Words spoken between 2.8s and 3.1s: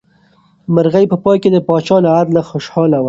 شوه.